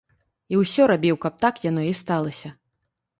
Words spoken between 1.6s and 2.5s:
яно і сталася.